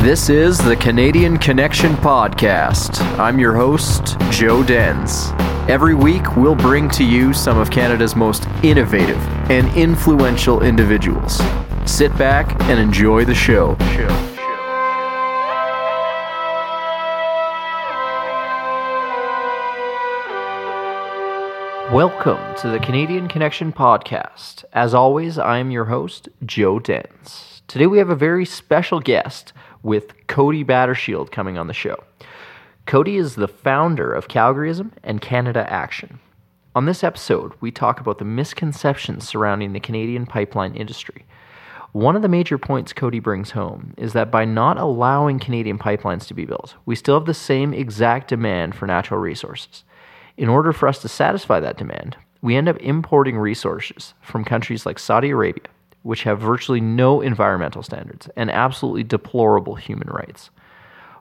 [0.00, 3.00] This is the Canadian Connection Podcast.
[3.18, 5.32] I'm your host, Joe Dens.
[5.68, 9.18] Every week, we'll bring to you some of Canada's most innovative
[9.50, 11.42] and influential individuals.
[11.84, 13.76] Sit back and enjoy the show.
[21.92, 24.64] Welcome to the Canadian Connection Podcast.
[24.72, 27.62] As always, I'm your host, Joe Dens.
[27.66, 31.96] Today we have a very special guest with Cody Battershill coming on the show.
[32.86, 36.18] Cody is the founder of Calgaryism and Canada Action.
[36.74, 41.26] On this episode, we talk about the misconceptions surrounding the Canadian pipeline industry.
[41.92, 46.26] One of the major points Cody brings home is that by not allowing Canadian pipelines
[46.28, 49.84] to be built, we still have the same exact demand for natural resources.
[50.36, 54.86] In order for us to satisfy that demand, we end up importing resources from countries
[54.86, 55.64] like Saudi Arabia,
[56.02, 60.50] which have virtually no environmental standards and absolutely deplorable human rights.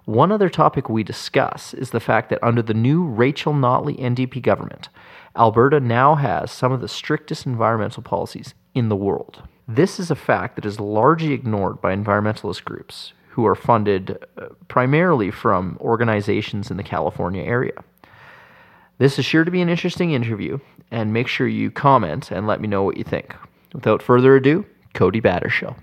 [0.05, 4.41] One other topic we discuss is the fact that under the new Rachel Notley NDP
[4.41, 4.89] government,
[5.35, 9.43] Alberta now has some of the strictest environmental policies in the world.
[9.67, 14.47] This is a fact that is largely ignored by environmentalist groups who are funded uh,
[14.67, 17.83] primarily from organizations in the California area.
[18.97, 20.57] This is sure to be an interesting interview,
[20.89, 23.35] and make sure you comment and let me know what you think.
[23.73, 25.75] Without further ado, Cody Battershill.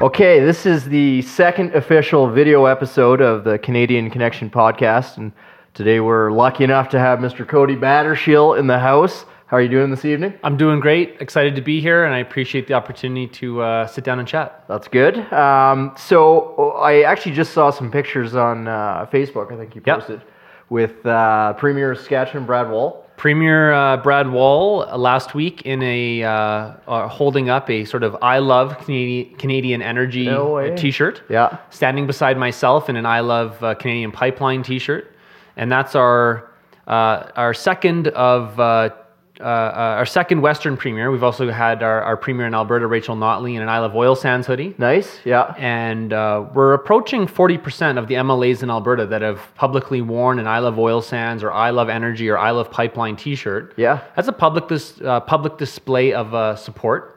[0.00, 5.32] Okay, this is the second official video episode of the Canadian Connection podcast, and
[5.72, 7.46] today we're lucky enough to have Mr.
[7.46, 9.24] Cody Battershill in the house.
[9.46, 10.34] How are you doing this evening?
[10.42, 11.16] I'm doing great.
[11.20, 14.64] Excited to be here, and I appreciate the opportunity to uh, sit down and chat.
[14.68, 15.16] That's good.
[15.32, 19.52] Um, so I actually just saw some pictures on uh, Facebook.
[19.52, 19.98] I think you Yep.
[20.00, 20.22] posted
[20.70, 23.03] with uh, Premier Saskatchewan Brad Wall.
[23.16, 28.02] Premier uh, Brad Wall uh, last week in a uh, uh, holding up a sort
[28.02, 31.22] of "I love Canadian, Canadian Energy" No T-shirt.
[31.28, 31.58] Yeah.
[31.70, 35.12] Standing beside myself in an "I love uh, Canadian Pipeline" T-shirt,
[35.56, 36.50] and that's our
[36.86, 39.00] uh, our second of.
[39.40, 41.10] Uh, uh, our second Western Premier.
[41.10, 44.14] We've also had our, our Premier in Alberta, Rachel Notley, in an I Love Oil
[44.14, 44.76] Sands hoodie.
[44.78, 45.18] Nice.
[45.24, 45.54] Yeah.
[45.58, 50.46] and uh, we're approaching 40% of the MLAs in Alberta that have publicly worn an
[50.46, 53.74] I Love Oil Sands or I Love Energy or I Love Pipeline T-shirt.
[53.76, 54.04] Yeah.
[54.14, 57.13] that's a public dis- uh, public display of uh, support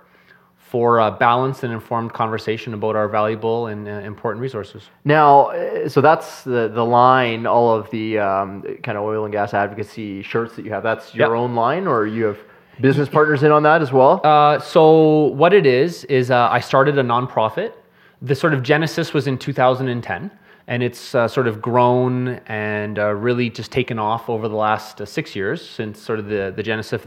[0.69, 4.89] for a balanced and informed conversation about our valuable and uh, important resources.
[5.05, 7.45] Now, uh, so that's the the line.
[7.45, 10.83] All of the um, kind of oil and gas advocacy shirts that you have.
[10.83, 11.37] That's your Yep.
[11.37, 12.37] own line, or you have
[12.81, 14.19] business partners in on that as well.
[14.25, 17.71] Uh, so what it is is uh, I started a nonprofit.
[18.21, 20.29] The sort of genesis was in 2010,
[20.67, 24.99] and it's uh, sort of grown and uh, really just taken off over the last
[24.99, 27.01] uh, six years since sort of the the genesis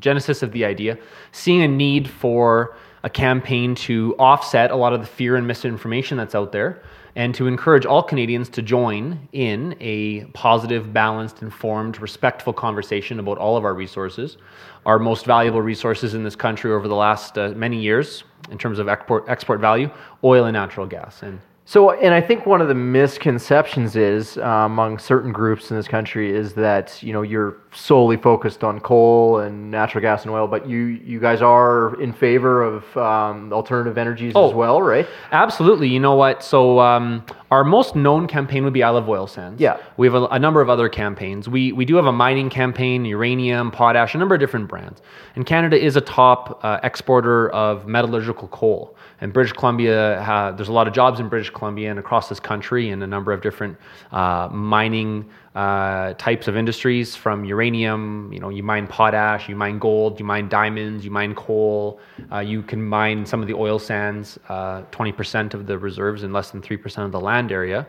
[0.00, 0.98] genesis of the idea.
[1.30, 2.74] Seeing a need for
[3.04, 6.82] a campaign to offset a lot of the fear and misinformation that's out there.
[7.16, 13.38] And to encourage all Canadians to join in a positive, balanced, informed, respectful conversation about
[13.38, 14.38] all of our resources,
[14.84, 18.80] our most valuable resources in this country over the last uh, many years in terms
[18.80, 19.88] of export, export value,
[20.24, 21.22] oil and natural gas.
[21.22, 25.78] And So, and I think one of the misconceptions is uh, among certain groups in
[25.78, 30.30] this country is that you know you're solely focused on coal and natural gas and
[30.30, 34.48] oil, but you you guys are in favor of um, alternative energies Oh.
[34.50, 35.06] as well, right?
[35.32, 35.88] Absolutely.
[35.88, 36.42] You know what?
[36.44, 37.24] So um,
[37.54, 39.60] our most known campaign would be I Love Oil Sands.
[39.60, 39.76] Yeah.
[39.96, 41.48] We have a, a number of other campaigns.
[41.48, 45.00] We we do have a mining campaign, uranium, potash, a number of different brands.
[45.36, 48.96] And Canada is a top uh, exporter of metallurgical coal.
[49.20, 52.40] And British Columbia, ha- there's a lot of jobs in British Columbia and across this
[52.40, 53.76] country, in a number of different
[54.10, 58.32] uh, mining uh, types of industries, from uranium.
[58.32, 62.00] You know, you mine potash, you mine gold, you mine diamonds, you mine coal.
[62.32, 66.32] Uh, you can mine some of the oil sands, uh, 20% of the reserves in
[66.32, 67.86] less than 3% of the land area.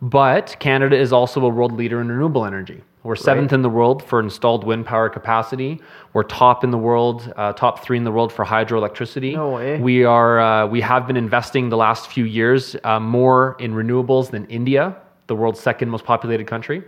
[0.00, 2.82] But Canada is also a world leader in renewable energy.
[3.02, 5.80] We're seventh in the world for installed wind power capacity.
[6.12, 9.34] We're top in the world, uh, top three in the world for hydroelectricity.
[9.34, 9.78] No way.
[9.80, 10.40] We are.
[10.40, 14.96] Uh, we have been investing the last few years uh, more in renewables than India,
[15.28, 16.82] the world's second most populated country.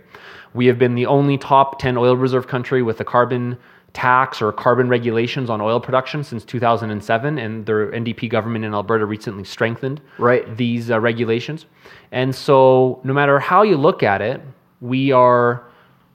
[0.53, 3.57] We have been the only top 10 oil reserve country with a carbon
[3.93, 9.05] tax or carbon regulations on oil production since 2007, and the NDP government in Alberta
[9.05, 10.57] recently strengthened Right.
[10.57, 11.65] these uh, regulations.
[12.11, 14.41] And so, no matter how you look at it,
[14.81, 15.63] we are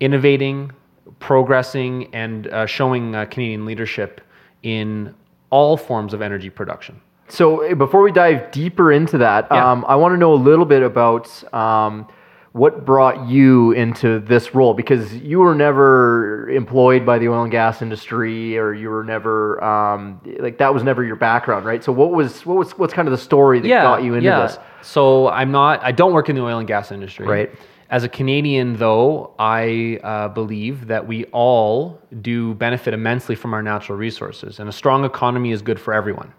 [0.01, 0.73] innovating,
[1.21, 4.21] progressing, and uh, showing uh, Canadian leadership
[4.63, 5.15] in
[5.51, 7.01] all forms of energy production.
[7.29, 9.71] So uh, before we dive deeper into that, Yeah.
[9.73, 12.07] um, I want to know a little bit about um,
[12.53, 14.73] what brought you into this role?
[14.75, 19.63] Because you were never employed by the oil and gas industry, or you were never
[19.63, 21.85] um, like that was never your background, right?
[21.85, 24.59] So what was what was what's kind of the story that got you into this?
[24.83, 25.83] So I'm not.
[25.83, 27.27] I don't work in the oil and gas industry.
[27.27, 27.51] Right.
[27.89, 33.63] As a Canadian, though, I uh, believe that we all do benefit immensely from our
[33.63, 36.33] natural resources, and a strong economy is good for everyone.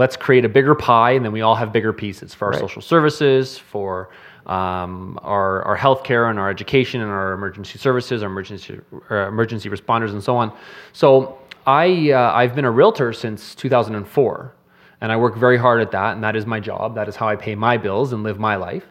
[0.00, 2.60] Let's create a bigger pie, and then we all have bigger pieces for our Right.
[2.60, 4.08] social services, for
[4.46, 8.80] um, our, our healthcare and our education and our emergency services, our emergency,
[9.10, 10.52] uh, emergency responders, and so on.
[10.94, 11.36] So
[11.66, 14.54] I, uh, I've been a realtor since 2004,
[15.02, 16.94] and I work very hard at that, and that is my job.
[16.94, 18.86] That is how I pay my bills and live my life.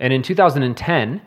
[0.00, 1.20] And in 2010,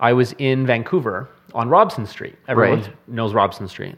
[0.00, 2.34] I was in Vancouver on Robson Street.
[2.46, 3.08] Everyone Right.
[3.08, 3.96] knows Robson Street.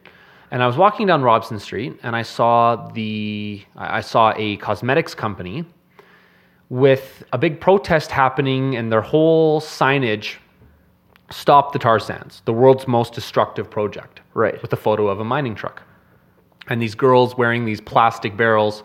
[0.54, 5.12] And I was walking down Robson Street, and I saw the I saw a cosmetics
[5.12, 5.64] company
[6.68, 10.36] with a big protest happening, and their whole signage
[11.28, 14.62] "Stop the tar sands," the world's most destructive project, Right.
[14.62, 15.82] with a photo of a mining truck,
[16.68, 18.84] and these girls wearing these plastic barrels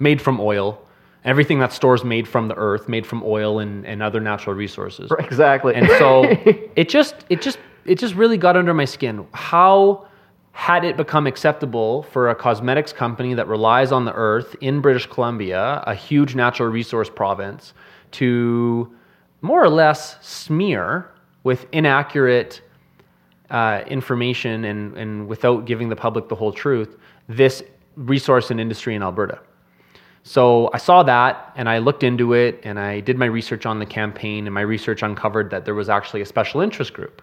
[0.00, 0.80] made from oil.
[1.24, 5.12] Everything that store's made from the earth, made from oil and, and other natural resources.
[5.20, 5.76] Exactly.
[5.76, 6.24] And so
[6.74, 9.24] it just it just it just really got under my skin.
[9.32, 10.08] How
[10.54, 15.04] had it become acceptable for a cosmetics company that relies on the earth in British
[15.04, 17.74] Columbia, a huge natural resource province,
[18.12, 18.90] to
[19.42, 21.10] more or less smear
[21.42, 22.62] with inaccurate
[23.50, 26.96] uh, information and, and without giving the public the whole truth
[27.28, 27.64] this
[27.96, 29.40] resource and industry in Alberta?
[30.22, 33.80] So I saw that and I looked into it and I did my research on
[33.80, 37.20] the campaign and my research uncovered that there was actually a special interest group.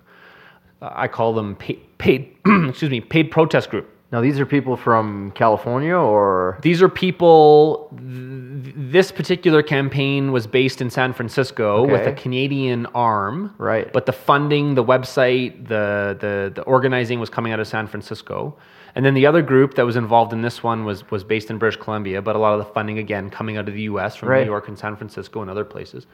[0.82, 2.36] Uh, I call them paid, paid
[2.70, 3.88] excuse me, paid protest group.
[4.12, 7.90] now these are people from California, or These are people.
[7.98, 13.54] Th- this particular campaign was based in San Francisco with a Canadian arm.
[13.58, 13.92] Right.
[13.92, 18.56] But the funding, the website, the, the the organizing was coming out of San Francisco.
[18.94, 21.58] And then the other group that was involved in this one was was based in
[21.58, 24.16] British Columbia, but a lot of the funding again coming out of the U.S.
[24.18, 24.42] from Right.
[24.44, 26.06] New York and San Francisco and other places.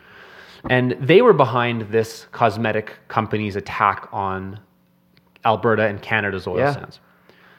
[0.69, 4.59] And they were behind this cosmetic company's attack on
[5.45, 6.73] Alberta and Canada's oil Yeah.
[6.73, 6.99] sands.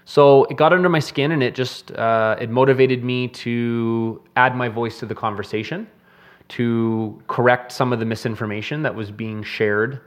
[0.04, 4.56] So it got under my skin, and it just uh, it motivated me to add
[4.56, 5.86] my voice to the conversation,
[6.48, 10.00] to correct some of the misinformation that was being shared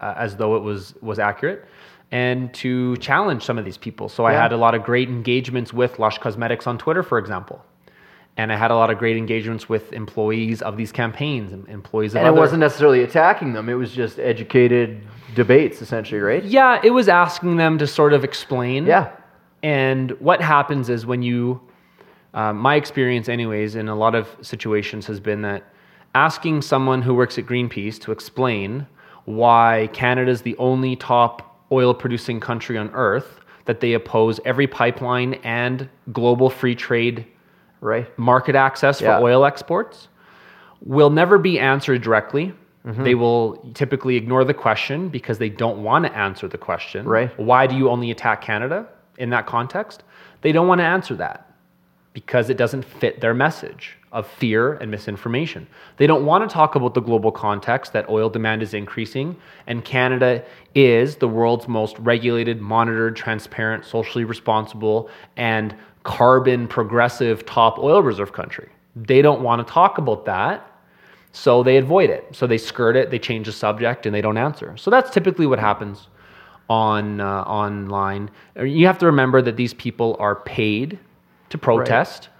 [0.00, 1.64] uh, as though it was was accurate,
[2.12, 4.08] and to challenge some of these people.
[4.08, 7.64] So I had a lot of great engagements with Lush Cosmetics on Twitter, for example.
[8.40, 12.14] And I had a lot of great engagements with employees of these campaigns and employees
[12.14, 15.02] of and it other wasn't necessarily attacking them; it was just educated
[15.34, 16.42] debates, essentially, right?
[16.42, 18.86] Yeah, it was asking them to sort of explain.
[18.86, 19.10] Yeah.
[19.62, 21.60] And what happens is when you,
[22.32, 25.62] uh, my experience, anyways, in a lot of situations has been that
[26.14, 28.86] asking someone who works at Greenpeace to explain
[29.26, 34.66] why Canada is the only top oil producing country on earth, that they oppose every
[34.66, 37.26] pipeline and global free trade
[37.80, 38.06] Right.
[38.18, 39.20] market access for Yeah.
[39.20, 40.08] oil exports
[40.84, 42.54] will never be answered directly.
[42.86, 43.04] Mm-hmm.
[43.04, 47.06] They will typically ignore the question because they don't want to answer the question.
[47.06, 47.30] Right.
[47.38, 48.86] Why do you only attack Canada
[49.18, 50.02] in that context?
[50.40, 51.46] They don't want to answer that
[52.12, 55.68] because it doesn't fit their message of fear and misinformation.
[55.98, 59.36] They don't want to talk about the global context that oil demand is increasing
[59.68, 60.42] and Canada
[60.74, 68.32] is the world's most regulated, monitored, transparent, socially responsible, and carbon progressive top oil reserve
[68.32, 68.68] country.
[68.96, 70.66] They don't want to talk about that.
[71.32, 72.26] So they avoid it.
[72.32, 74.76] So they skirt it, they change the subject, and they don't answer.
[74.76, 76.08] So that's typically what happens
[76.68, 78.30] on uh, online.
[78.60, 80.98] You have to remember that these people are paid
[81.50, 82.30] to protest.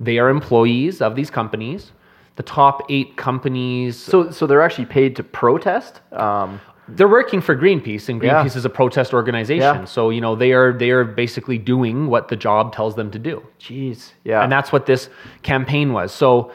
[0.00, 1.92] They are employees of these companies.
[2.36, 6.00] The top eight companies So, so they're actually paid to protest.
[6.12, 6.60] Um,
[6.96, 8.42] they're working for Greenpeace, and Yeah.
[8.44, 9.60] Greenpeace is a protest organization.
[9.80, 9.84] Yeah.
[9.84, 13.18] So you know they are they are basically doing what the job tells them to
[13.18, 13.42] do.
[13.58, 14.12] jeez.
[14.24, 14.42] Yeah.
[14.42, 15.08] And that's what this
[15.42, 16.12] campaign was.
[16.12, 16.52] So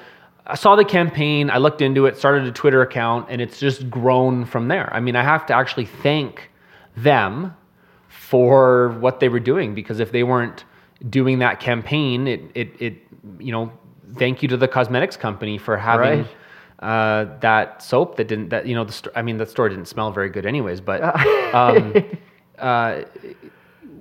[0.48, 3.90] I saw the campaign, I looked into it, started a Twitter account, and it's just
[3.90, 4.94] grown from there.
[4.94, 6.52] I mean, I have to actually thank
[6.96, 7.56] them
[8.08, 10.64] for what they were doing because if they weren't
[11.10, 12.94] doing that campaign, it it, it
[13.40, 13.72] you know,
[14.18, 16.28] thank you to the cosmetics company for having Right.
[16.80, 19.88] Uh, that soap that didn't that you know the sto- I mean that store didn't
[19.88, 21.02] smell very good anyways, but
[21.56, 21.94] um,
[22.60, 23.04] uh,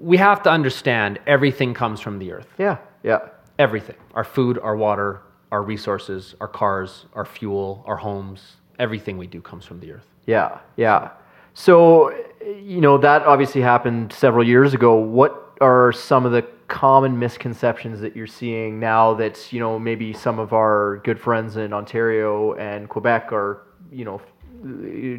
[0.01, 2.79] we have to understand everything comes from the earth yeah.
[3.03, 3.21] Yeah.
[3.59, 9.27] everything our food our water our resources our cars our fuel our homes everything we
[9.27, 11.11] do comes from the earth Yeah, yeah.
[11.55, 12.11] So,
[12.45, 14.97] you know, that obviously happened several years ago.
[14.97, 20.13] What are some of the common misconceptions that you're seeing now that, you know, maybe
[20.13, 24.21] some of our good friends in Ontario and Quebec are, you know,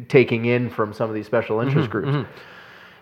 [0.08, 2.28] taking in from some of these special interest groups.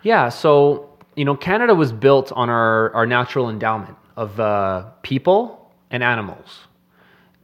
[0.03, 5.73] Yeah, so you know, Canada was built on our, our natural endowment of uh, people
[5.91, 6.61] and animals,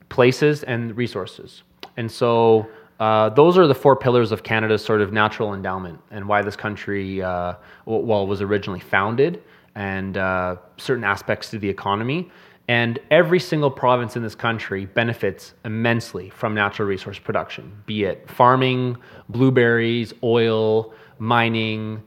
[0.09, 1.63] places and resources.
[1.97, 6.27] And so uh, those are the four pillars of Canada's sort of natural endowment and
[6.29, 7.55] why this country, uh,
[7.87, 9.43] w- well, was originally founded
[9.81, 12.31] and uh, certain aspects to the economy.
[12.69, 18.29] And every single province in this country benefits immensely from natural resource production, be it
[18.31, 18.99] farming,
[19.31, 22.03] blueberries, oil, mining,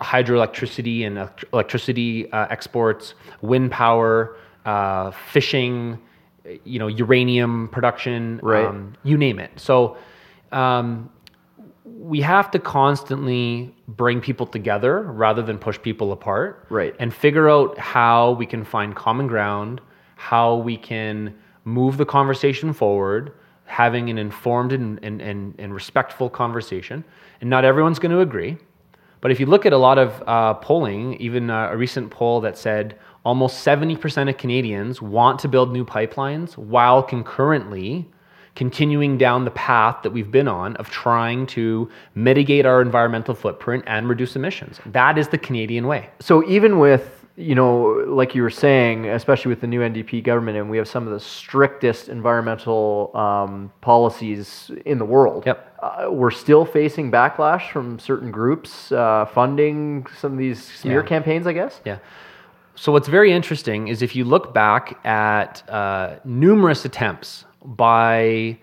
[0.00, 4.36] hydroelectricity and electricity uh, exports, wind power,
[4.66, 5.98] uh, fishing,
[6.64, 8.66] you know, uranium production, Right.
[8.66, 9.52] um, you name it.
[9.56, 9.96] So
[10.50, 11.08] um,
[11.98, 16.94] we have to constantly bring people together rather than push people apart, Right.
[16.98, 19.80] And figure out how we can find common ground,
[20.16, 21.34] how we can
[21.64, 23.32] move the conversation forward,
[23.64, 27.04] having an informed and, and, and, and respectful conversation.
[27.40, 28.56] And not everyone's going to agree.
[29.20, 32.40] But if you look at a lot of uh, polling, even uh, a recent poll
[32.40, 38.10] that said almost 70% of Canadians want to build new pipelines while concurrently
[38.54, 43.84] continuing down the path that we've been on of trying to mitigate our environmental footprint
[43.86, 44.78] and reduce emissions.
[44.86, 46.10] That is the Canadian way.
[46.20, 50.58] So even with you know, like you were saying, especially with the new NDP government,
[50.58, 55.44] and we have some of the strictest environmental um, policies in the world.
[55.46, 55.78] Yep.
[55.82, 61.06] Uh, we're still facing backlash from certain groups uh, funding some of these smear Yeah.
[61.06, 61.46] campaigns.
[61.46, 61.80] I guess.
[61.86, 61.98] Yeah.
[62.74, 68.58] So what's very interesting is if you look back at uh, numerous attempts by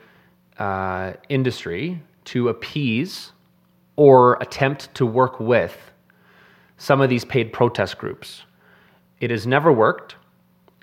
[0.57, 3.31] uh, industry to appease
[3.95, 5.91] or attempt to work with
[6.77, 8.43] some of these paid protest groups,
[9.19, 10.15] it has never worked.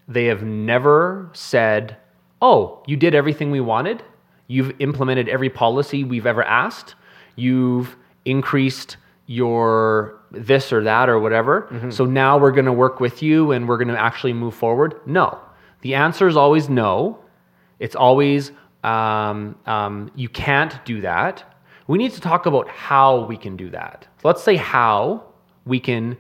[0.08, 1.96] They have never said,
[2.42, 4.02] "Oh, you did everything we wanted.
[4.46, 6.94] You've implemented every policy we've ever asked.
[7.34, 8.96] You've increased
[9.26, 11.66] your this or that or whatever.
[11.90, 15.00] So now we're going to work with you and we're going to actually move forward."
[15.06, 15.38] No.
[15.80, 17.18] The answer is always no.
[17.78, 18.52] It's always
[18.84, 21.44] um, um, you can't do that.
[21.88, 24.06] We need to talk about how we can do that.
[24.22, 25.24] So let's say how
[25.64, 26.16] we can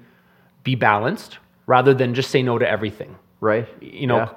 [0.64, 3.68] be balanced rather than just say no to everything Right.
[3.80, 4.28] you know, Yeah.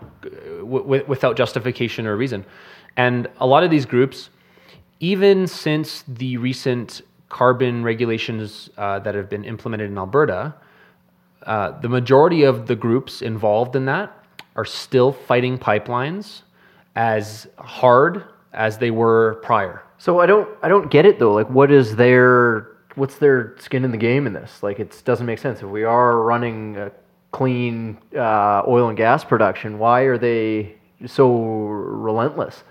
[0.59, 2.45] w- w- without justification or reason.
[2.97, 4.29] And a lot of these groups,
[4.99, 10.53] even since the recent carbon regulations uh, that have been implemented in Alberta,
[11.45, 14.11] uh, the majority of the groups involved in that
[14.55, 16.41] are still fighting pipelines
[17.00, 19.82] as hard as they were prior.
[20.00, 21.34] So I don't I don't get it though.
[21.34, 24.62] Like what is their what's their skin in the game in this?
[24.62, 25.62] Like it doesn't make sense.
[25.62, 26.91] If we are running a
[27.32, 30.75] clean uh, oil and gas production, why are they
[31.06, 31.41] so
[32.08, 32.65] relentless?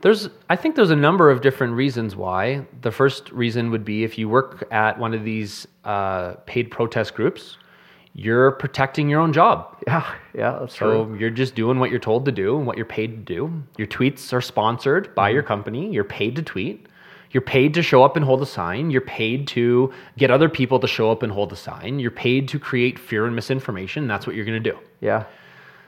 [0.00, 2.66] There's, I think there's a number of different reasons why.
[2.82, 7.14] The first reason would be if you work at one of these uh, paid protest
[7.14, 7.56] groups,
[8.18, 9.76] you're protecting your own job.
[9.86, 11.16] Yeah, yeah, that's So true.
[11.18, 13.62] you're just doing what you're told to do and what you're paid to do.
[13.76, 15.48] Your tweets are sponsored by your mm-hmm.
[15.48, 15.92] company.
[15.92, 16.86] You're paid to tweet.
[17.30, 18.90] You're paid to show up and hold a sign.
[18.90, 21.98] You're paid to get other people to show up and hold a sign.
[21.98, 24.08] You're paid to create fear and misinformation.
[24.08, 24.78] That's what you're going to do.
[25.00, 25.24] Yeah,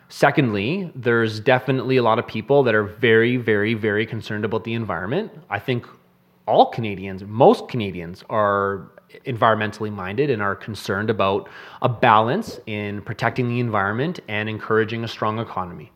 [0.09, 4.73] Secondly, there's definitely a lot of people that are very, very, very concerned about the
[4.73, 5.31] environment.
[5.51, 5.87] I think
[6.47, 8.91] all Canadians, most Canadians, are
[9.27, 11.49] environmentally minded and are concerned about
[11.83, 15.91] a balance in protecting the environment and encouraging a strong economy.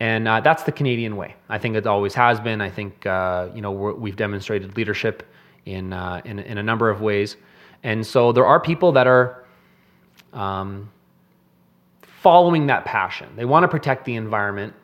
[0.00, 1.36] And uh, that's the Canadian way.
[1.48, 2.60] I think it always has been.
[2.60, 5.22] I think uh, you know we're, we've demonstrated leadership
[5.64, 7.36] in, uh, in in a number of ways,
[7.84, 9.44] and so there are people that are
[10.32, 10.90] um,
[12.22, 13.28] following that passion.
[13.36, 14.74] They want to protect the environment.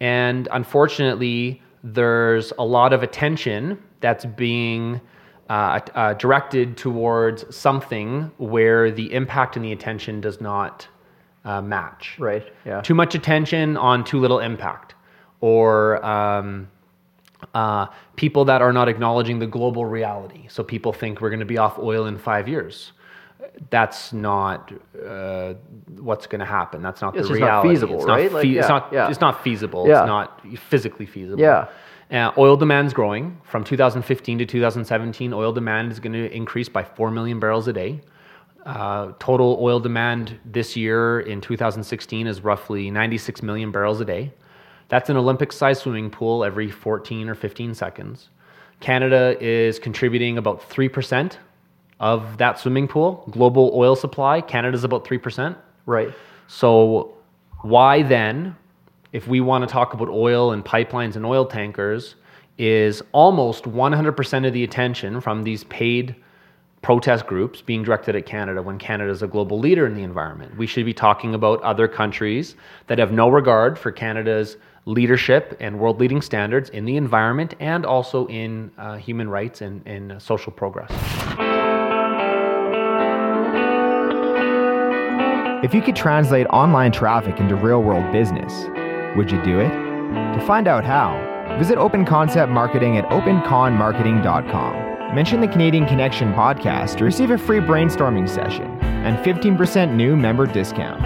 [0.00, 5.00] And unfortunately, there's a lot of attention that's being
[5.48, 10.88] uh, uh, directed towards something where the impact and the attention does not
[11.44, 12.16] uh, match.
[12.18, 12.44] right.
[12.64, 14.94] Yeah, Too much attention on too little impact.
[15.40, 16.68] Or um,
[17.54, 17.86] uh,
[18.16, 20.46] people that are not acknowledging the global reality.
[20.48, 22.92] So people think we're going to be off oil in five years.
[23.70, 24.72] That's not
[25.06, 25.54] uh,
[25.98, 26.82] what's going to happen.
[26.82, 27.68] That's not It's the just not reality.
[27.68, 28.24] feasible, it's right?
[28.24, 28.92] Not Like, fe- it's yeah, not.
[28.92, 29.08] yeah.
[29.10, 29.86] It's not feasible.
[29.86, 30.00] Yeah.
[30.02, 31.40] It's not physically feasible.
[31.40, 31.68] Yeah.
[32.10, 35.32] Uh, oil demand's growing from 2015 to 2017.
[35.32, 38.00] Oil demand is going to increase by four million barrels a day.
[38.64, 44.32] Uh, total oil demand this year in 2016 is roughly 96 million barrels a day.
[44.88, 48.28] That's an Olympic sized swimming pool every 14 or 15 seconds.
[48.80, 51.36] Canada is contributing about 3%
[51.98, 53.26] of that swimming pool.
[53.30, 55.56] Global oil supply, Canada's about 3%.
[55.86, 56.12] right.
[56.48, 57.14] So,
[57.62, 58.54] why then,
[59.12, 62.16] if we want to talk about oil and pipelines and oil tankers,
[62.58, 66.16] is almost 100% of the attention from these paid
[66.82, 70.56] protest groups being directed at Canada when Canada is a global leader in the environment.
[70.56, 72.54] We should be talking about other countries
[72.86, 77.84] that have no regard for Canada's leadership and world leading standards in the environment and
[77.84, 80.92] also in uh, human rights and, and uh, social progress.
[85.64, 88.66] If you could translate online traffic into real world business,
[89.16, 89.70] would you do it?
[89.70, 95.14] To find out how, visit Open Concept Marketing at openconmarketing.com.
[95.14, 100.46] Mention the Canadian Connection podcast to receive a free brainstorming session and 15% new member
[100.46, 101.04] discount.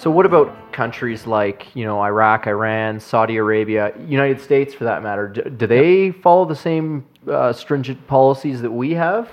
[0.00, 5.02] So, what about countries like you know Iraq, Iran, Saudi Arabia, United States, for that
[5.02, 5.28] matter?
[5.28, 9.30] Do, do they follow the same uh, stringent policies that we have?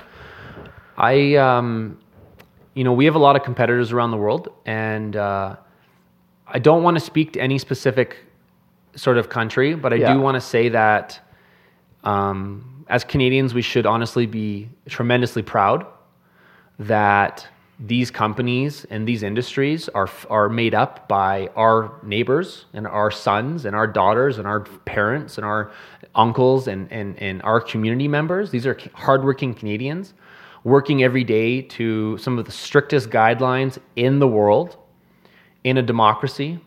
[0.97, 1.99] I, um,
[2.73, 5.57] you know, we have a lot of competitors around the world, and uh,
[6.53, 8.17] I don't want to speak to any specific
[8.95, 10.13] sort of country, but I Yeah.
[10.13, 11.19] do want to say that
[12.03, 15.85] um, as Canadians, we should honestly be tremendously proud
[16.79, 17.47] that
[17.79, 23.65] these companies and these industries are are made up by our neighbors and our sons
[23.65, 25.71] and our daughters and our parents and our
[26.15, 28.51] uncles and and, and our community members.
[28.51, 30.13] These are hardworking Canadians
[30.63, 34.77] working every day to some of the strictest guidelines in the world
[35.63, 36.59] in a democracy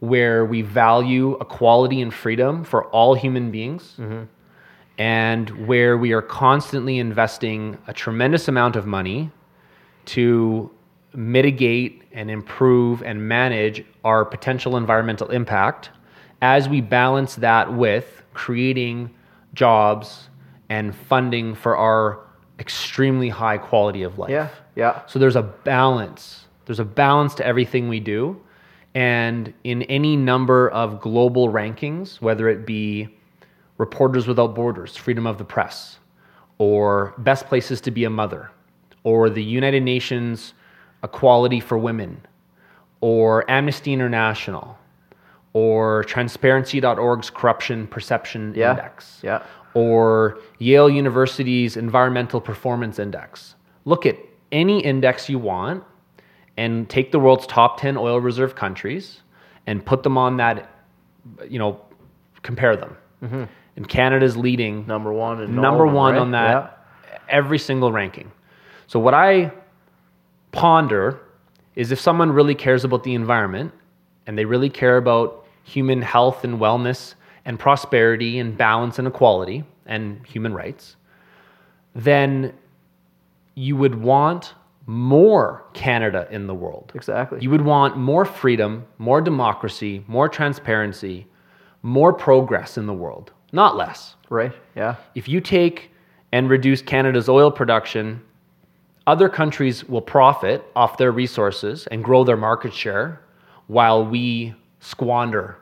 [0.00, 3.94] where we value equality and freedom for all human beings
[4.98, 9.30] and where we are constantly investing a tremendous amount of money
[10.06, 10.70] to
[11.14, 15.90] mitigate and improve and manage our potential environmental impact
[16.42, 19.10] as we balance that with creating
[19.54, 20.28] jobs
[20.68, 22.20] and funding for our
[22.58, 24.30] extremely high quality of life.
[24.30, 25.06] Yeah, yeah.
[25.06, 26.45] So there's a balance.
[26.66, 28.40] There's a balance to everything we do.
[28.94, 33.08] And in any number of global rankings, whether it be
[33.78, 35.98] Reporters Without Borders, Freedom of the Press,
[36.58, 38.50] or Best Places to Be a Mother,
[39.04, 40.54] or the United Nations
[41.04, 42.20] Equality for Women,
[43.02, 44.78] or Amnesty International,
[45.52, 49.42] or Transparency.org's Corruption Perception Yeah, Index, yeah.
[49.74, 53.56] or Yale University's Environmental Performance Index.
[53.84, 54.16] Look at
[54.52, 55.84] any index you want
[56.56, 59.20] and take the world's top 10 oil reserve countries
[59.66, 60.70] and put them on that,
[61.48, 61.80] you know,
[62.42, 62.96] compare them.
[63.22, 63.44] Mm-hmm.
[63.76, 66.20] And Canada's leading Number one and number them, one right?
[66.20, 66.84] on that
[67.28, 68.30] every single ranking.
[68.86, 69.52] So what I
[70.52, 71.20] ponder
[71.74, 73.72] is if someone really cares about the environment
[74.26, 77.14] and they really care about human health and wellness
[77.44, 80.96] and prosperity and balance and equality and human rights,
[81.94, 82.52] then
[83.54, 84.54] you would want
[84.86, 86.92] more Canada in the world.
[86.94, 87.38] Exactly.
[87.40, 91.26] You would want more freedom, more democracy, more transparency,
[91.82, 94.14] more progress in the world, not less.
[94.30, 94.52] right.
[94.74, 94.96] Yeah.
[95.14, 95.90] If you take
[96.32, 98.22] and reduce Canada's oil production,
[99.06, 103.20] other countries will profit off their resources and grow their market share
[103.68, 105.56] while we squander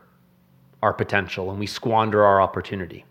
[0.82, 3.04] our potential and we squander our opportunity.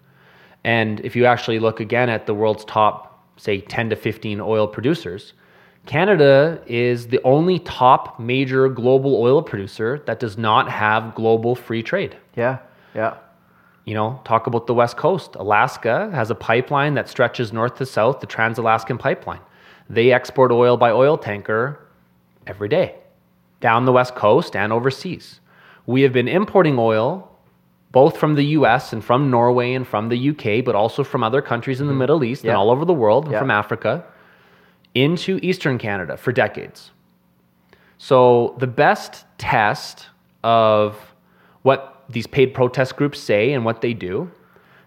[0.63, 4.67] And if you actually look again at the world's top, say, 10 to 15 oil
[4.67, 5.33] producers,
[5.85, 11.83] Canada is the only top major global oil producer that does not have global free
[11.83, 12.15] trade.
[12.35, 12.59] Yeah.
[12.95, 13.15] Yeah.
[13.85, 15.35] You know, talk about the West Coast.
[15.35, 19.41] Alaska has a pipeline that stretches north to south, the Trans Alaskan Pipeline.
[19.89, 21.79] They export oil by oil tanker
[22.47, 22.95] every day
[23.59, 25.41] down the West Coast and overseas.
[25.85, 27.29] We have been importing oil
[27.91, 31.41] both from the US and from Norway and from the UK, but also from other
[31.41, 31.99] countries in the mm-hmm.
[31.99, 32.51] Middle East Yeah.
[32.51, 33.39] and all over the world, and Yeah.
[33.39, 34.03] from Africa,
[34.95, 36.91] into Eastern Canada for decades.
[37.97, 40.07] So the best test
[40.43, 40.97] of
[41.61, 44.29] what these paid protest groups say and what they do,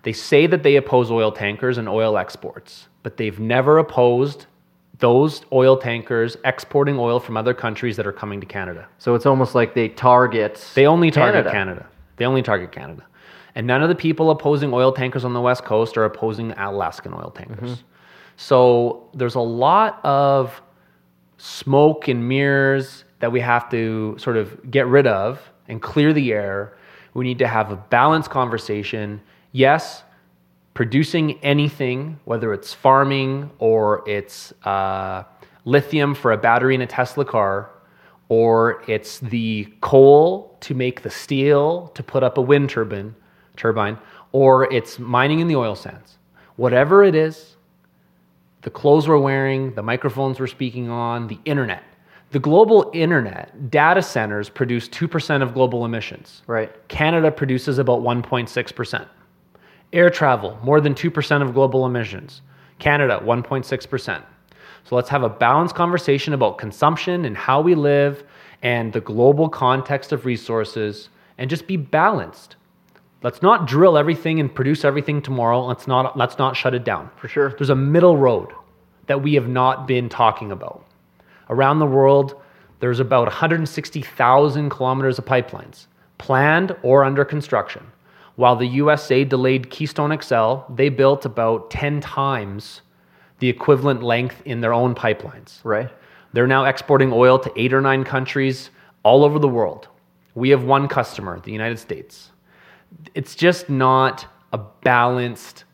[0.02, 4.46] they say that they oppose oil tankers and oil exports, but they've never opposed
[4.98, 8.86] those oil tankers exporting oil from other countries that are coming to Canada.
[8.98, 10.64] So it's almost like they target.
[10.74, 11.52] They only target Canada.
[11.52, 11.86] Canada.
[12.16, 13.04] They only target Canada.
[13.54, 17.14] And none of the people opposing oil tankers on the West Coast are opposing Alaskan
[17.14, 17.70] oil tankers.
[17.70, 17.86] Mm-hmm.
[18.36, 20.60] So there's a lot of
[21.38, 26.32] smoke and mirrors that we have to sort of get rid of and clear the
[26.32, 26.76] air.
[27.14, 29.22] We need to have a balanced conversation.
[29.52, 30.02] Yes,
[30.74, 35.24] producing anything, whether it's farming or it's uh,
[35.64, 37.70] lithium for a battery in a Tesla car,
[38.28, 43.14] or it's the coal to make the steel to put up a wind turbine,
[43.56, 43.98] turbine,
[44.32, 46.18] or it's mining in the oil sands.
[46.56, 47.55] Whatever it is,
[48.66, 51.84] the clothes we're wearing, the microphones we're speaking on, the internet.
[52.32, 56.42] The global internet data centers produce 2% of global emissions.
[56.48, 56.72] Right.
[56.88, 59.06] Canada produces about 1.6%.
[59.92, 62.42] Air travel, more than 2% of global emissions.
[62.80, 64.22] Canada, 1.6%.
[64.82, 68.24] So let's have a balanced conversation about consumption and how we live
[68.62, 72.56] and the global context of resources and just be balanced.
[73.26, 75.66] Let's not drill everything and produce everything tomorrow.
[75.66, 77.10] Let's not let's not shut it down.
[77.16, 77.50] For sure.
[77.50, 78.52] There's a middle road
[79.08, 80.86] that we have not been talking about.
[81.50, 82.40] Around the world,
[82.78, 87.90] there's about 160,000 kilometers of pipelines, planned or under construction.
[88.36, 92.82] While the USA delayed Keystone XL, they built about 10 times
[93.40, 95.58] the equivalent length in their own pipelines.
[95.64, 95.90] Right.
[96.32, 98.70] They're now exporting oil to eight or nine countries
[99.02, 99.88] all over the world.
[100.36, 102.30] We have one customer, the United States.
[103.14, 105.64] It's just not a balanced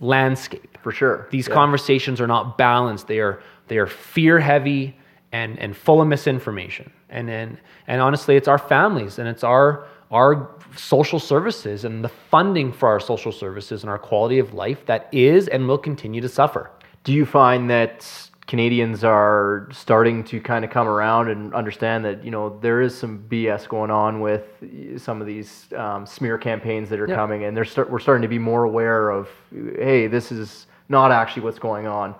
[0.00, 0.78] landscape.
[0.82, 1.26] For sure.
[1.30, 1.54] These Yeah.
[1.54, 3.06] conversations are not balanced.
[3.08, 4.96] They are they are fear heavy
[5.32, 6.90] and and full of misinformation.
[7.10, 12.08] And and and honestly, it's our families and it's our our social services and the
[12.08, 16.20] funding for our social services and our quality of life that is and will continue
[16.20, 16.70] to suffer.
[17.04, 18.06] Do you find that
[18.48, 22.96] Canadians are starting to kind of come around and understand that you know there is
[22.96, 24.42] some BS going on with
[24.96, 27.14] some of these um, smear campaigns that are Yeah.
[27.14, 31.12] coming, and they're start, we're starting to be more aware of, hey, this is not
[31.12, 32.14] actually what's going on.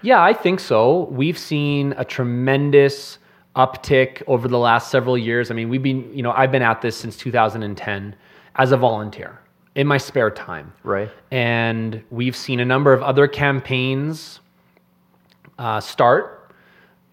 [0.00, 1.04] Yeah, I think so.
[1.10, 3.18] We've seen a tremendous
[3.56, 5.50] uptick over the last several years.
[5.50, 8.14] I mean, we've been, you know, I've been at this since 2010
[8.56, 9.40] as a volunteer
[9.74, 10.72] in my spare time.
[10.84, 11.10] Right.
[11.32, 14.40] And we've seen a number of other campaigns
[15.58, 16.52] uh, start.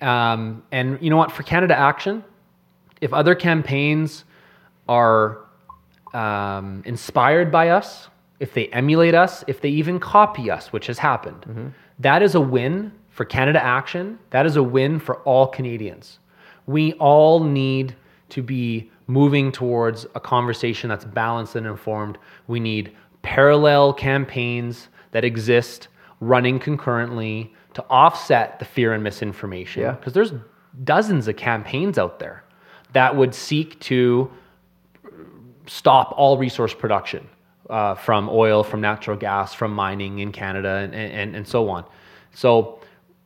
[0.01, 1.31] Um, and you know what?
[1.31, 2.23] For Canada Action,
[3.01, 4.25] if other campaigns
[4.87, 5.39] are
[6.13, 8.07] um, inspired by us,
[8.39, 11.45] if they emulate us, if they even copy us, which has happened,
[11.99, 14.17] that is a win for Canada Action.
[14.31, 16.19] That is a win for all Canadians.
[16.65, 17.95] We all need
[18.29, 22.17] to be moving towards a conversation that's balanced and informed.
[22.47, 25.89] We need parallel campaigns that exist
[26.21, 29.81] running concurrently to offset the fear and misinformation.
[29.83, 29.91] Yeah.
[29.91, 30.33] Because there's
[30.83, 32.43] dozens of campaigns out there
[32.93, 34.29] that would seek to
[35.67, 37.27] stop all resource production
[37.69, 41.85] uh, from oil, from natural gas, from mining in Canada, and, and, and so on.
[42.33, 42.79] So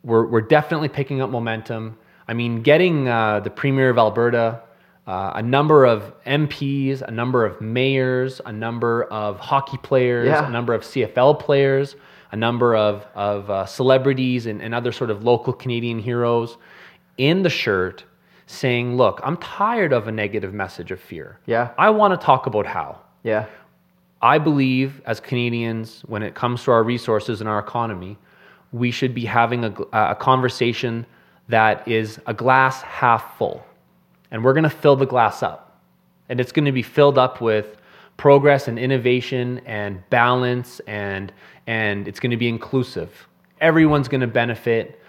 [0.04, 1.98] we're, we're definitely picking up momentum.
[2.28, 4.62] I mean, getting uh, the Premier of Alberta,
[5.08, 10.48] uh, a number of MPs, a number of mayors, a number of hockey players, Yeah.
[10.48, 11.96] a number of CFL players,
[12.36, 16.58] a number of, of uh, celebrities and, and other sort of local Canadian heroes
[17.18, 18.04] in the shirt
[18.46, 21.40] saying, Look, I'm tired of a negative message of fear.
[21.46, 21.72] Yeah.
[21.78, 23.00] I want to talk about how.
[23.24, 23.46] Yeah.
[24.22, 28.18] I believe as Canadians, when it comes to our resources and our economy,
[28.74, 31.06] we should be having a, a conversation
[31.48, 33.66] that is a glass half full.
[34.30, 35.80] And we're going to fill the glass up.
[36.28, 37.78] And it's going to be filled up with
[38.18, 41.34] progress and innovation and balance and,
[41.68, 43.28] and it's going to be inclusive.
[43.62, 45.02] Everyone's going to benefit.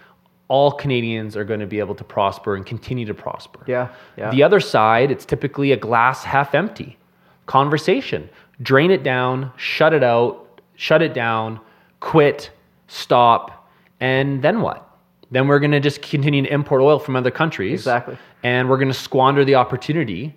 [0.49, 3.59] All Canadians are going to be able to prosper and continue to prosper.
[3.67, 3.89] Yeah.
[4.17, 4.31] Yeah.
[4.31, 6.97] The other side, it's typically a glass half empty
[7.45, 8.29] conversation.
[8.61, 11.59] Drain it down, shut it out, shut it down,
[11.99, 12.51] quit,
[12.87, 14.83] stop, and then what?
[15.31, 17.81] Then we're going to just continue to import oil from other countries.
[17.81, 18.17] Exactly.
[18.43, 20.35] And we're going to squander the opportunity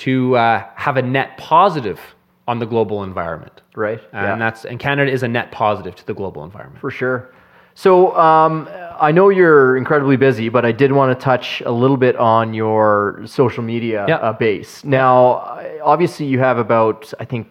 [0.00, 2.00] to uh, have a net positive
[2.46, 3.62] on the global environment.
[3.76, 4.00] Right.
[4.12, 4.36] And yeah.
[4.36, 6.80] that's and Canada is a net positive to the global environment.
[6.80, 7.32] For sure.
[7.74, 8.68] So um,
[9.00, 12.52] I know you're incredibly busy, but I did want to touch a little bit on
[12.52, 14.16] your social media Yeah.
[14.16, 14.84] uh, base.
[14.84, 17.46] Now, obviously, you have about I think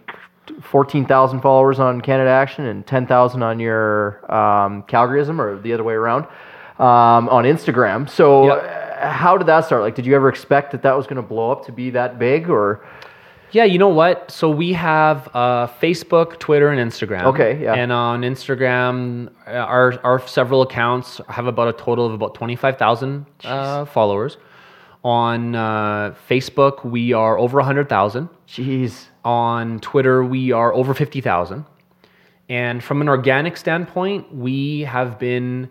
[0.62, 5.74] fourteen thousand followers on Canada Action and ten thousand on your um, Calgaryism, or the
[5.74, 6.26] other way around,
[6.78, 8.10] um, on Instagram.
[8.10, 8.89] So, Yeah.
[9.00, 9.82] How did that start?
[9.82, 12.20] Like, did you ever expect that that was going to blow up to be that
[12.20, 12.86] big, or
[13.52, 14.30] Yeah, you know what?
[14.30, 17.24] So we have uh, Facebook, Twitter, and Instagram.
[17.24, 17.74] Okay, yeah.
[17.74, 22.56] And on Instagram, uh, our our several accounts have about a total of about twenty
[22.56, 24.38] five thousand uh, followers.
[25.04, 28.30] On uh, Facebook, we are over hundred thousand.
[28.48, 29.08] Jeez.
[29.24, 31.66] On Twitter, we are over fifty thousand.
[32.50, 35.70] And from an organic standpoint, we have been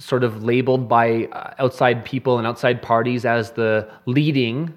[0.00, 4.72] sort of labeled by uh, outside people and outside parties as the leading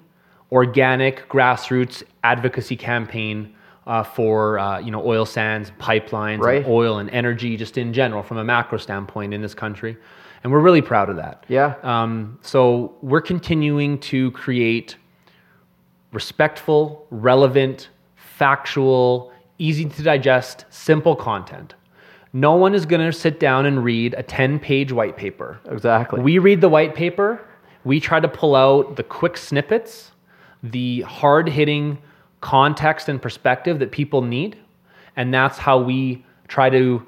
[0.52, 3.52] organic grassroots advocacy campaign
[3.86, 6.58] uh, for uh, you know oil sands, pipelines, Right.
[6.58, 9.96] and oil and energy, just in general, from a macro standpoint in this country,
[10.42, 11.44] and we're really proud of that.
[11.48, 11.74] Yeah.
[11.82, 14.96] Um, so we're continuing to create
[16.12, 21.74] respectful, relevant, factual, easy to digest, simple content.
[22.34, 25.60] No one is going to sit down and read a 10 page white paper.
[25.70, 26.20] Exactly.
[26.20, 27.40] We read the white paper
[27.84, 30.10] We try to pull out the quick snippets,
[30.62, 31.98] the hard hitting
[32.40, 34.56] context and perspective that people need.
[35.16, 37.06] And that's how we try to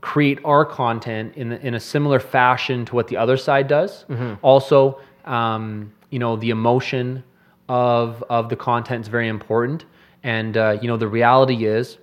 [0.00, 4.06] create our content in, in a similar fashion to what the other side does.
[4.42, 7.22] Also, um, you know, the emotion
[7.68, 9.84] of, of the content is very important.
[10.22, 11.98] And, uh, you know, the reality is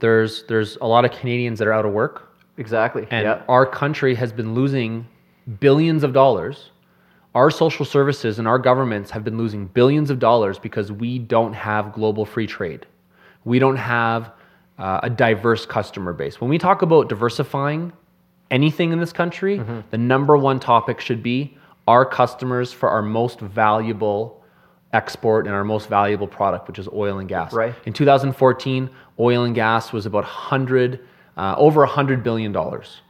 [0.00, 2.28] there's, there's a lot of Canadians that are out of work.
[2.56, 3.06] Exactly.
[3.10, 3.42] And yeah.
[3.48, 5.06] our country has been losing
[5.60, 6.70] billions of dollars.
[7.34, 11.52] Our social services and our governments have been losing billions of dollars because we don't
[11.52, 12.86] have global free trade.
[13.44, 14.32] We don't have
[14.78, 16.40] uh, a diverse customer base.
[16.40, 17.92] When we talk about diversifying
[18.50, 19.80] anything in this country, Mm-hmm.
[19.90, 24.39] the number one topic should be our customers for our most valuable
[24.92, 27.52] export and our most valuable product, which is oil and gas.
[27.52, 27.74] Right.
[27.86, 31.00] In 2014, oil and gas was about 100,
[31.36, 33.00] uh, over 100 billion dollars.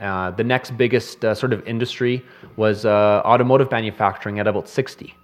[0.00, 2.24] Uh, the next biggest uh, sort of industry
[2.56, 5.14] was uh, automotive manufacturing at about 60.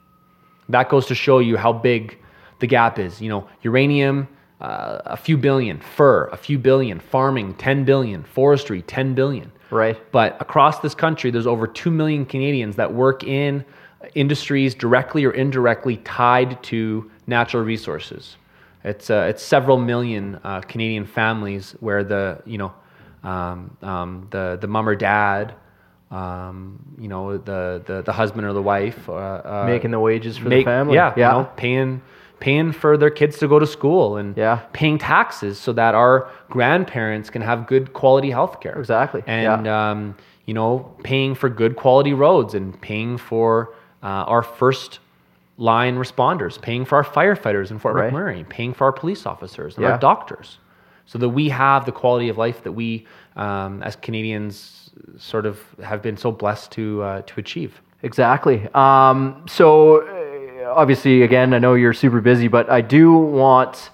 [0.68, 2.18] That goes to show you how big
[2.61, 3.21] the gap is.
[3.21, 4.29] You know, uranium,
[4.61, 9.51] uh, a few billion, fur, a few billion, farming, 10 billion, forestry, 10 billion.
[9.71, 9.99] Right.
[10.12, 13.64] But across this country, there's over 2 million Canadians that work in
[14.14, 18.37] industries directly or indirectly tied to natural resources.
[18.84, 22.72] It's, uh, it's several million uh, Canadian families where the, you know,
[23.24, 25.54] um, um, the, the mom or dad,
[26.11, 30.38] um, you know, the, the, the husband or the wife, uh, uh, Making the wages
[30.38, 30.94] for make- the family.
[30.94, 31.32] Yeah, Yeah.
[31.32, 32.02] You know, paying
[32.40, 34.61] paying for their kids to go to school and Yeah.
[34.72, 38.78] paying taxes so that our grandparents can have good quality health care.
[38.78, 39.90] Exactly, And yeah.
[39.90, 40.14] um,
[40.46, 44.98] you know, paying for good quality roads and paying for uh, our first
[45.56, 48.12] line responders, paying for our firefighters in Fort Right.
[48.12, 49.92] McMurray, paying for our police officers and Yeah.
[49.92, 50.58] our doctors,
[51.06, 53.06] so that we have the quality of life that we,
[53.37, 57.80] um, as Canadians, sort of have been so blessed to uh, to achieve.
[58.02, 58.68] Exactly.
[58.74, 63.90] Um, so, uh, obviously, again, I know you're super busy, but I do want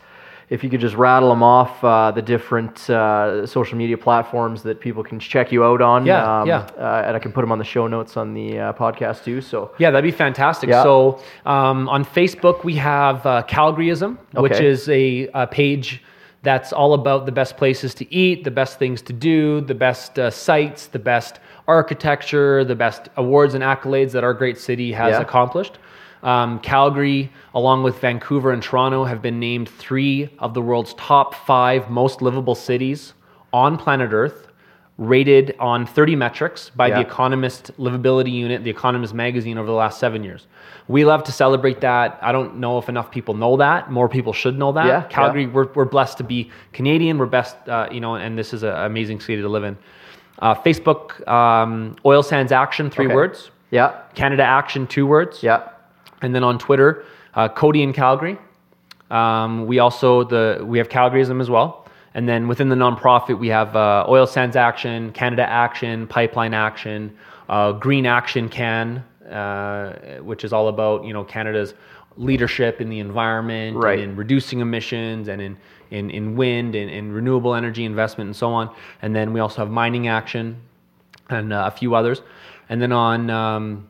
[0.50, 4.78] if you could just rattle them off uh, the different uh, social media platforms that
[4.80, 6.04] people can check you out on.
[6.07, 6.59] Yeah, yeah.
[6.78, 9.40] Uh, and I can put them on the show notes on the uh, podcast too.
[9.40, 10.68] So, Yeah, that'd be fantastic.
[10.68, 10.83] Yeah.
[10.83, 16.02] So um, on Facebook, we have uh, Calgaryism, which is a, a page
[16.42, 20.18] that's all about the best places to eat, the best things to do, the best
[20.18, 25.12] uh, sites, the best architecture, the best awards and accolades that our great city has
[25.12, 25.20] Yeah.
[25.22, 25.78] accomplished.
[26.24, 31.34] Um, Calgary, along with Vancouver and Toronto, have been named three of the world's top
[31.34, 33.12] five most livable cities
[33.52, 34.48] on planet Earth,
[34.96, 36.94] rated on 30 metrics by Yeah.
[36.96, 40.46] the Economist Livability Unit, the Economist magazine, over the last seven years.
[40.88, 42.18] We love to celebrate that.
[42.22, 43.90] I don't know if enough people know that.
[43.90, 44.87] More people should know that.
[44.87, 45.50] Yeah, Calgary, yeah.
[45.50, 47.18] We're, we're blessed to be Canadian.
[47.18, 49.76] We're best, uh, you know, and this is an amazing city to live in.
[50.38, 53.14] Uh, Facebook, um, Oil Sands Action, three Okay.
[53.14, 53.50] words.
[53.70, 55.42] yeah, Canada Action, two words.
[55.42, 55.62] yeah,
[56.24, 58.38] And then on Twitter, uh, Cody in Calgary.
[59.10, 61.87] Um, we also the we have Calgaryism as well.
[62.14, 67.14] And then within the nonprofit, we have uh, Oil Sands Action, Canada Action, Pipeline Action,
[67.48, 71.74] uh, Green Action Can, uh, which is all about you know Canada's
[72.16, 73.98] leadership in the environment Right.
[73.98, 75.58] and in reducing emissions and in
[75.90, 78.74] in, in wind and in renewable energy investment and so on.
[79.02, 80.56] And then we also have Mining Action
[81.28, 82.22] and uh, a few others.
[82.70, 83.88] And then on um,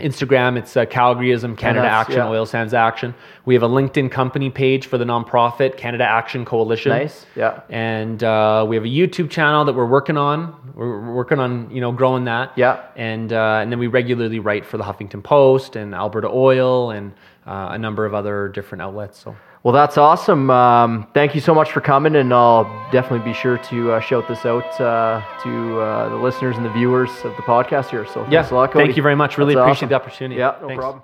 [0.00, 2.28] Instagram, it's uh, Calgaryism, Canada that's- Action, yeah.
[2.28, 3.14] Oil Sands Action.
[3.44, 6.90] We have a LinkedIn company page for the nonprofit Canada Action Coalition.
[6.90, 7.60] Nice, yeah.
[7.68, 10.54] And uh, we have a YouTube channel that we're working on.
[10.74, 12.52] We're we're working on you know growing that.
[12.56, 12.84] Yeah.
[12.96, 17.12] And uh, and then we regularly write for the Huffington Post and Alberta Oil and
[17.46, 19.18] uh, a number of other different outlets.
[19.18, 19.34] So.
[19.62, 20.48] Well, that's awesome.
[20.50, 24.26] Um, thank you so much for coming, and I'll definitely be sure to uh, shout
[24.26, 28.06] this out uh, to uh, the listeners and the viewers of the podcast here.
[28.06, 28.86] So, Yeah, thanks a lot, Cody.
[28.86, 29.36] thank you very much.
[29.36, 29.88] Really That's appreciate awesome.
[29.90, 30.38] the opportunity.
[30.40, 30.80] Yeah, no Thanks.
[30.80, 31.02] problem.